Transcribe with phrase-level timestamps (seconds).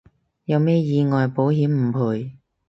[0.45, 2.31] 有咩意外保險唔賠